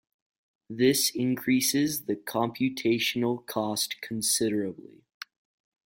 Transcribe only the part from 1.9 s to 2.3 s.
the